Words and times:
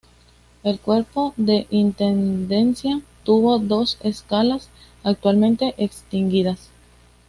El 0.63 0.79
Cuerpo 0.79 1.35
de 1.37 1.67
Intendencia 1.69 3.01
tuvo 3.23 3.59
dos 3.59 3.99
escalas 4.01 4.67
actualmente 5.03 5.75
extinguidas. 5.77 6.71